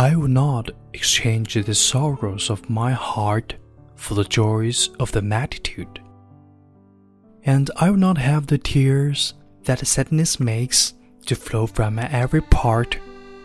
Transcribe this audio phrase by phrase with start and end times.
[0.00, 3.56] I will not exchange the sorrows of my heart
[3.96, 6.00] for the joys of the multitude.
[7.44, 10.94] And I will not have the tears that sadness makes
[11.26, 12.96] to flow from every part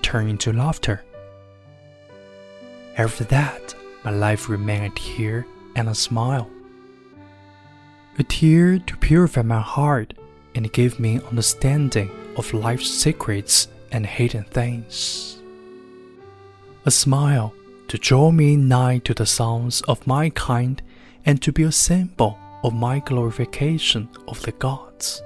[0.02, 1.04] turn into laughter.
[2.98, 3.76] After that,
[4.06, 5.46] my life remained a tear
[5.76, 6.50] and a smile.
[8.18, 10.14] A tear to purify my heart
[10.56, 15.35] and give me understanding of life's secrets and hidden things.
[16.88, 17.52] A smile
[17.88, 20.80] to draw me nigh to the sons of my kind
[21.26, 25.24] and to be a symbol of my glorification of the gods.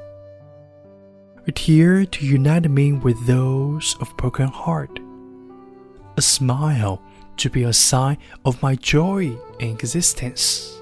[1.48, 5.02] A tear to unite me with those of broken heart.
[6.16, 7.02] A smile
[7.36, 10.82] to be a sign of my joy in existence.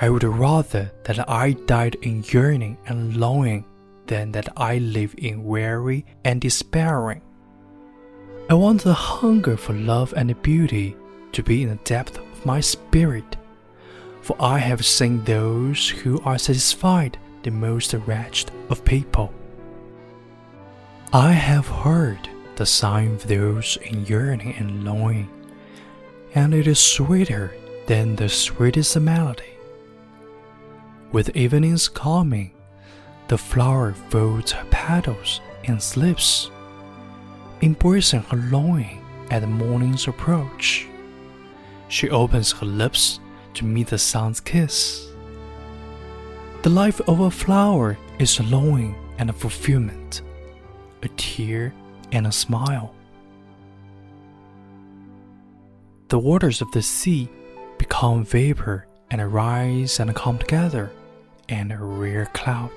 [0.00, 3.64] I would rather that I died in yearning and longing
[4.06, 7.22] than that I live in weary and despairing.
[8.48, 10.96] I want the hunger for love and beauty
[11.32, 13.36] to be in the depth of my spirit,
[14.22, 19.34] for I have seen those who are satisfied the most wretched of people.
[21.12, 25.28] I have heard the sign of those in yearning and longing,
[26.36, 27.52] and it is sweeter
[27.86, 29.54] than the sweetest melody.
[31.10, 32.52] With evening's coming,
[33.26, 36.48] the flower folds her petals and sleeps,
[37.62, 40.86] embracing her longing at the morning's approach.
[41.88, 43.20] She opens her lips
[43.54, 45.08] to meet the sun's kiss.
[46.62, 50.22] The life of a flower is a longing and a fulfillment,
[51.02, 51.72] a tear
[52.12, 52.94] and a smile.
[56.08, 57.28] The waters of the sea
[57.78, 60.90] become vapor and rise and come together,
[61.48, 62.70] and a rare cloud.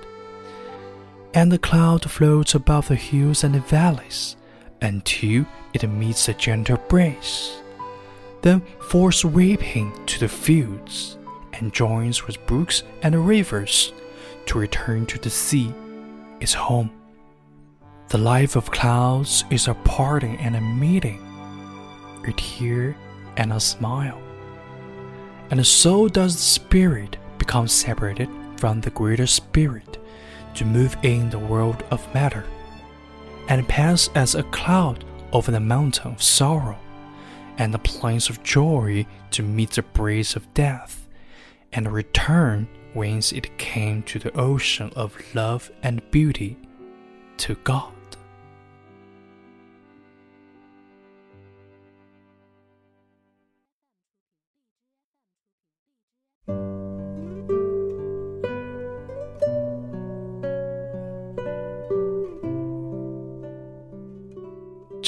[1.33, 4.35] And the cloud floats above the hills and the valleys
[4.81, 7.61] until it meets a gentle breeze,
[8.41, 11.17] then falls weeping to the fields
[11.53, 13.93] and joins with brooks and rivers
[14.45, 15.73] to return to the sea,
[16.39, 16.91] its home.
[18.09, 21.21] The life of clouds is a parting and a meeting,
[22.27, 22.95] a tear
[23.37, 24.21] and a smile.
[25.51, 29.97] And so does the spirit become separated from the greater spirit
[30.55, 32.45] to move in the world of matter,
[33.49, 36.77] and pass as a cloud over the mountain of sorrow
[37.57, 41.07] and the plains of joy to meet the breeze of death,
[41.73, 46.57] and return whence it came to the ocean of love and beauty,
[47.37, 47.93] to God.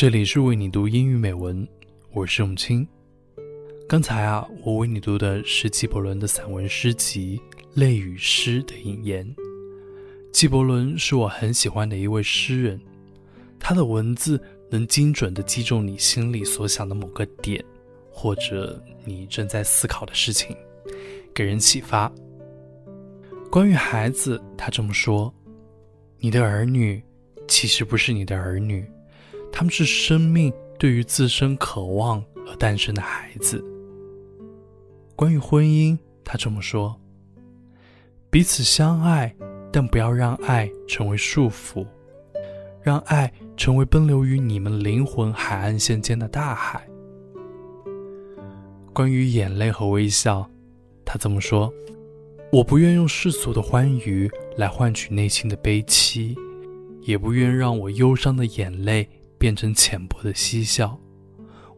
[0.01, 1.67] 这里是为你读英语美文，
[2.11, 2.87] 我是永清。
[3.87, 7.39] 刚才啊，我为你读的是纪伯伦的散文诗集
[7.75, 9.35] 《泪与诗》的引言。
[10.33, 12.81] 纪伯伦是我很喜欢的一位诗人，
[13.59, 14.41] 他的文字
[14.71, 17.63] 能精准地击中你心里所想的某个点，
[18.11, 20.57] 或者你正在思考的事情，
[21.31, 22.11] 给人启发。
[23.51, 25.31] 关于孩子，他这么说
[26.17, 26.99] ：“你的儿女
[27.47, 28.83] 其实不是你的儿女。”
[29.61, 32.17] 他们是生命对于自身渴望
[32.47, 33.63] 而诞生的孩子。
[35.15, 36.99] 关于婚姻，他这么说：
[38.31, 39.31] 彼此相爱，
[39.71, 41.85] 但不要让爱成为束缚，
[42.81, 46.83] 让爱成为奔流于你们灵魂海岸线间的大海。
[48.91, 50.49] 关于眼泪和微笑，
[51.05, 51.71] 他这么说：
[52.51, 56.35] 我不愿用世俗的欢愉来换取内心的悲戚，
[57.03, 59.07] 也不愿让我忧伤的眼泪。
[59.41, 60.95] 变成浅薄的嬉笑，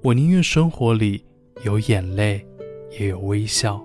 [0.02, 1.24] 我宁愿生活里
[1.64, 2.46] 有眼泪，
[3.00, 3.82] 也有微笑。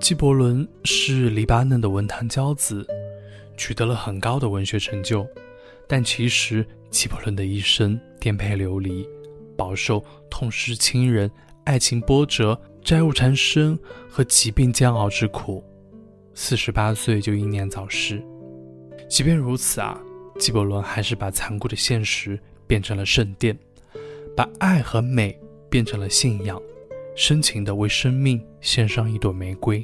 [0.00, 2.84] 纪伯伦是黎巴嫩的文坛骄子，
[3.56, 5.24] 取得了很高的文学成就，
[5.86, 9.08] 但其实纪伯伦的一生颠沛流离，
[9.56, 11.30] 饱受痛失亲人、
[11.62, 12.60] 爱情波折。
[12.84, 13.78] 债务缠身
[14.10, 15.64] 和疾病煎熬之苦，
[16.34, 18.22] 四十八岁就英年早逝。
[19.08, 19.98] 即便如此啊，
[20.38, 23.58] 纪伯伦还是把残酷的现实变成了圣殿，
[24.36, 25.34] 把爱和美
[25.70, 26.60] 变成了信仰，
[27.16, 29.82] 深情地为生命献上一朵玫瑰。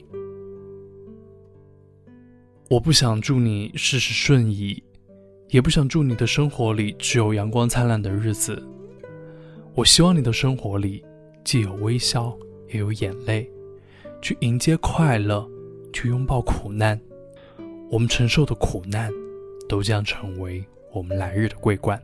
[2.68, 4.82] 我不想祝你事事顺意，
[5.48, 8.62] 也不想祝你的生活里只有阳光灿烂的日子。
[9.74, 11.02] 我希望你的生活里
[11.42, 12.36] 既有微笑。
[12.72, 13.50] 也有眼泪，
[14.22, 15.48] 去迎接快乐，
[15.92, 17.00] 去拥抱苦难，
[17.90, 19.10] 我们承受的苦难，
[19.68, 22.00] 都将成为我们来日的桂冠。